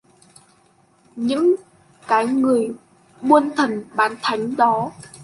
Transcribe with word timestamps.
Những 1.15 1.55
cái 2.07 2.25
người 2.27 2.71
buôn 3.21 3.49
thần 3.55 3.83
bán 3.95 4.15
thánh 4.21 4.55
đó 4.55 4.91